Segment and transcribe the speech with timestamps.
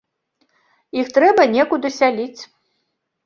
[1.01, 2.41] Іх трэба некуды сяліць.